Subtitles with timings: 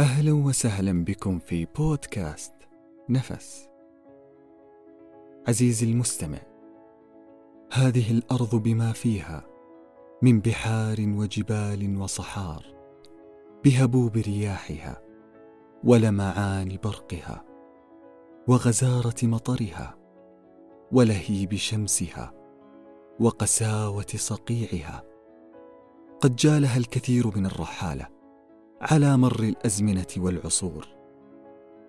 [0.00, 2.52] أهلا وسهلا بكم في بودكاست
[3.08, 3.68] نفس.
[5.48, 6.38] عزيزي المستمع
[7.72, 9.46] هذه الأرض بما فيها
[10.22, 12.64] من بحار وجبال وصحار
[13.64, 15.02] بهبوب رياحها
[15.84, 17.44] ولمعان برقها
[18.48, 19.98] وغزارة مطرها
[20.92, 22.32] ولهيب شمسها
[23.20, 25.02] وقساوة صقيعها.
[26.20, 28.19] قد جالها الكثير من الرحالة
[28.80, 30.88] على مر الأزمنة والعصور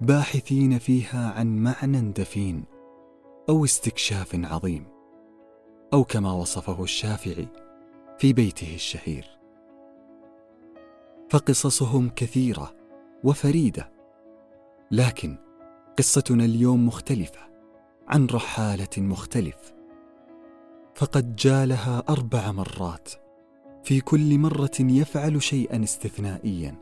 [0.00, 2.64] باحثين فيها عن معنى دفين
[3.48, 4.86] أو استكشاف عظيم
[5.92, 7.48] أو كما وصفه الشافعي
[8.18, 9.38] في بيته الشهير.
[11.30, 12.74] فقصصهم كثيرة
[13.24, 13.92] وفريدة
[14.90, 15.36] لكن
[15.98, 17.40] قصتنا اليوم مختلفة
[18.08, 19.74] عن رحالة مختلف
[20.94, 23.23] فقد جالها أربع مرات
[23.84, 26.76] في كل مرة يفعل شيئا استثنائيا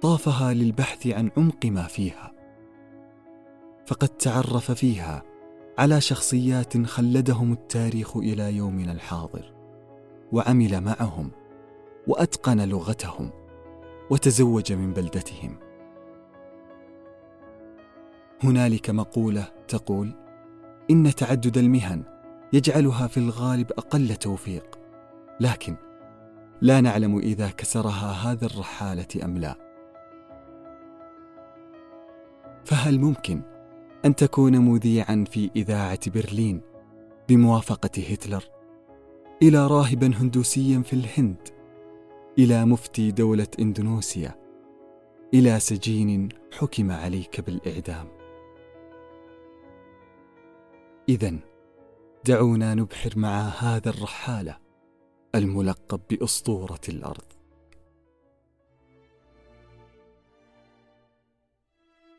[0.00, 2.32] طافها للبحث عن عمق ما فيها.
[3.86, 5.22] فقد تعرف فيها
[5.78, 9.54] على شخصيات خلدهم التاريخ إلى يومنا الحاضر
[10.32, 11.30] وعمل معهم
[12.06, 13.30] وأتقن لغتهم
[14.10, 15.56] وتزوج من بلدتهم.
[18.42, 20.14] هنالك مقولة تقول
[20.90, 22.02] إن تعدد المهن
[22.52, 24.78] يجعلها في الغالب أقل توفيق
[25.40, 25.76] لكن
[26.62, 29.56] لا نعلم إذا كسرها هذا الرحالة أم لا.
[32.64, 33.42] فهل ممكن
[34.04, 36.60] أن تكون مذيعا في إذاعة برلين
[37.28, 38.44] بموافقة هتلر
[39.42, 41.48] إلى راهبا هندوسيا في الهند
[42.38, 44.34] إلى مفتي دولة إندونيسيا
[45.34, 48.08] إلى سجين حكم عليك بالإعدام؟
[51.08, 51.38] اذا
[52.24, 54.61] دعونا نبحر مع هذا الرحالة
[55.34, 57.24] الملقب بأسطورة الأرض.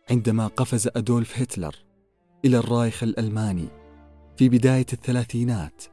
[0.10, 1.76] عندما قفز أدولف هتلر
[2.46, 3.68] إلى الرايخ الألماني
[4.38, 5.84] في بداية الثلاثينات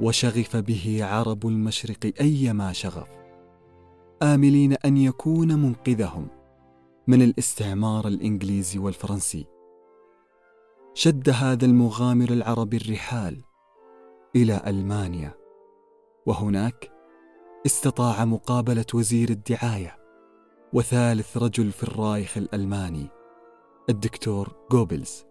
[0.00, 3.08] وشغف به عرب المشرق أيما شغف
[4.22, 6.28] آملين أن يكون منقذهم
[7.06, 9.46] من الاستعمار الإنجليزي والفرنسي.
[10.94, 13.44] شد هذا المغامر العربي الرحال
[14.36, 15.43] إلى ألمانيا.
[16.26, 16.90] وهناك
[17.66, 19.98] استطاع مقابلة وزير الدعاية
[20.72, 23.08] وثالث رجل في الرايخ الألماني
[23.90, 25.24] الدكتور جوبلز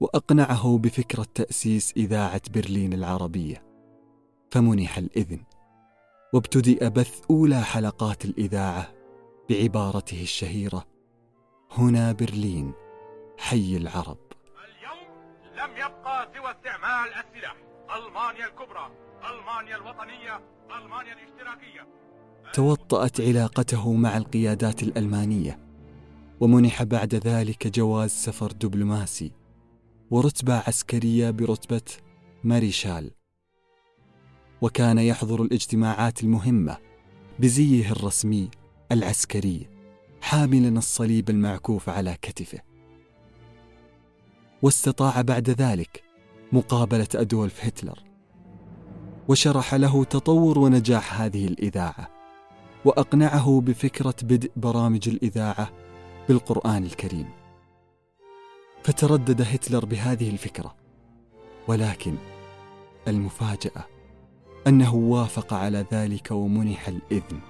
[0.00, 3.64] وأقنعه بفكرة تأسيس إذاعة برلين العربية
[4.50, 5.44] فمنح الإذن
[6.34, 8.92] وابتدأ بث أولى حلقات الإذاعة
[9.50, 10.84] بعبارته الشهيرة
[11.70, 12.72] هنا برلين
[13.38, 14.18] حي العرب.
[14.64, 15.08] اليوم
[15.56, 17.56] لم يبقى سوى استعمال السلاح
[17.96, 18.90] ألمانيا الكبرى.
[19.30, 20.40] ألمانيا الوطنية
[20.78, 21.86] ألمانيا الاشتراكية.
[22.52, 25.58] توطأت علاقته مع القيادات الألمانية
[26.40, 29.32] ومنح بعد ذلك جواز سفر دبلوماسي
[30.10, 31.82] ورتبة عسكرية برتبة
[32.44, 33.10] ماريشال.
[34.62, 36.76] وكان يحضر الاجتماعات المهمة
[37.38, 38.50] بزيه الرسمي
[38.92, 39.68] العسكري
[40.20, 42.58] حاملا الصليب المعكوف على كتفه.
[44.62, 46.02] واستطاع بعد ذلك
[46.52, 48.11] مقابلة أدولف هتلر.
[49.28, 52.08] وشرح له تطور ونجاح هذه الإذاعة
[52.84, 55.70] وأقنعه بفكرة بدء برامج الإذاعة
[56.28, 57.28] بالقرآن الكريم.
[58.82, 60.74] فتردد هتلر بهذه الفكرة
[61.68, 62.14] ولكن
[63.08, 63.84] المفاجأة
[64.66, 67.40] أنه وافق على ذلك ومنح الإذن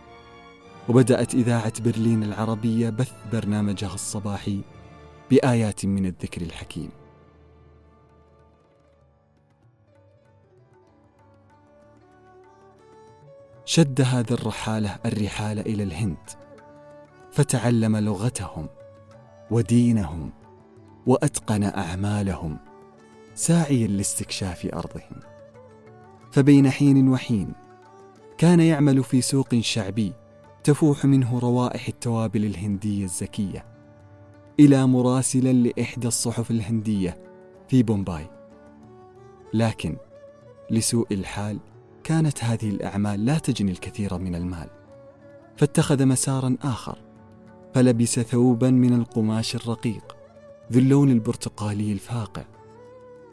[0.88, 4.60] وبدأت إذاعة برلين العربية بث برنامجها الصباحي
[5.30, 6.90] بآيات من الذكر الحكيم.
[13.64, 16.30] شد هذا الرحالة الرحال إلى الهند
[17.32, 18.68] فتعلم لغتهم
[19.50, 20.32] ودينهم
[21.06, 22.58] وأتقن أعمالهم
[23.34, 25.20] ساعيا لاستكشاف أرضهم.
[26.32, 27.52] فبين حين وحين
[28.38, 30.12] كان يعمل في سوق شعبي
[30.64, 33.66] تفوح منه روائح التوابل الهندية الزكية
[34.60, 37.18] إلى مراسلا لإحدى الصحف الهندية
[37.68, 38.30] في بومباي
[39.54, 39.96] لكن
[40.70, 41.58] لسوء الحال
[42.04, 44.68] كانت هذه الأعمال لا تجني الكثير من المال
[45.56, 46.98] فاتخذ مسارا آخر
[47.74, 50.16] فلبس ثوبا من القماش الرقيق
[50.72, 52.44] ذو اللون البرتقالي الفاقع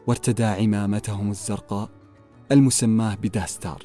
[0.06, 1.88] وارتدى عمامتهم الزرقاء
[2.52, 3.82] المسماه بداستار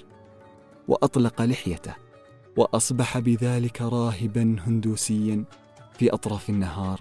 [0.87, 1.95] وأطلق لحيته
[2.57, 5.43] وأصبح بذلك راهبا هندوسيا
[5.93, 6.99] في أطراف النهار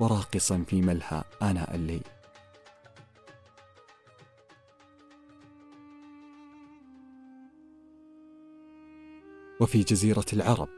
[0.00, 2.02] وراقصا في ملهى آناء الليل.
[9.60, 10.68] وفي جزيرة العرب.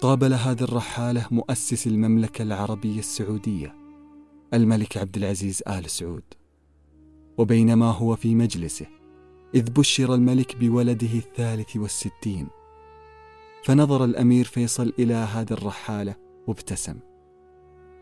[0.00, 3.74] قابل هذه الرحالة مؤسس المملكة العربية السعودية
[4.54, 6.22] الملك عبد العزيز آل سعود.
[7.38, 8.86] وبينما هو في مجلسه
[9.54, 12.48] إذ بشر الملك بولده الثالث والستين.
[13.64, 16.98] فنظر الأمير فيصل إلى هذه الرحالة وابتسم.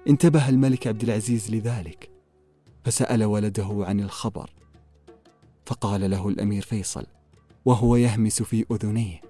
[0.08, 2.10] انتبه الملك عبد العزيز لذلك
[2.84, 4.50] فسأل ولده عن الخبر.
[5.66, 7.06] فقال له الأمير فيصل
[7.64, 9.27] وهو يهمس في أذنيه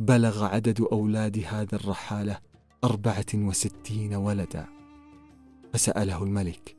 [0.00, 2.38] بلغ عدد أولاد هذا الرحالة
[2.84, 4.66] أربعة وستين ولدا.
[5.72, 6.76] فسأله الملك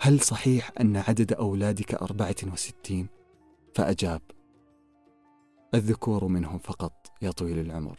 [0.00, 3.08] هل صحيح أن عدد أولادك أربعة وستين؟
[3.74, 4.20] فأجاب
[5.74, 7.98] الذكور منهم فقط يا طويل العمر.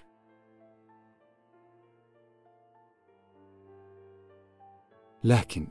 [5.24, 5.68] لكن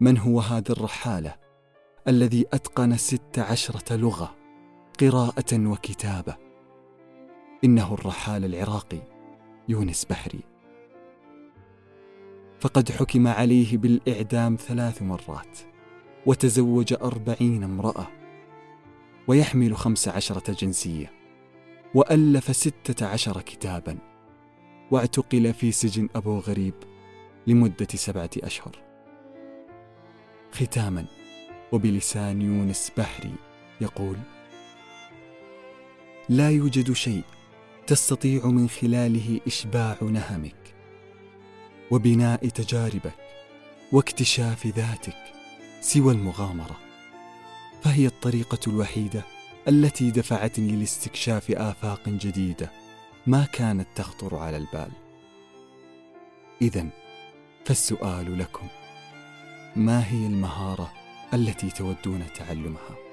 [0.00, 1.36] من هو هذا الرحالة
[2.08, 4.36] الذي أتقن ست عشرة لغة
[5.00, 6.45] قراءة وكتابة؟
[7.64, 8.98] إنه الرحال العراقي
[9.68, 10.40] يونس بحري.
[12.60, 15.58] فقد حكم عليه بالإعدام ثلاث مرات
[16.26, 18.06] وتزوج أربعين امرأة
[19.28, 21.12] ويحمل خمس عشرة جنسية
[21.94, 23.98] وألف ستة عشر كتابا
[24.90, 26.74] واعتقل في سجن أبو غريب
[27.46, 28.76] لمدة سبعة أشهر.
[30.52, 31.04] ختاما
[31.72, 33.34] وبلسان يونس بحري
[33.80, 34.16] يقول
[36.28, 37.24] لا يوجد شيء
[37.86, 40.74] تستطيع من خلاله إشباع نهمك
[41.90, 43.14] وبناء تجاربك
[43.92, 45.16] واكتشاف ذاتك
[45.80, 46.76] سوى المغامرة.
[47.82, 49.22] فهي الطريقة الوحيدة
[49.68, 52.70] التي دفعتني لاستكشاف آفاق جديدة
[53.26, 54.90] ما كانت تخطر على البال.
[56.62, 56.88] اذا
[57.64, 58.66] فالسؤال لكم
[59.76, 60.92] ما هي المهارة
[61.34, 63.05] التي تودون تعلمها؟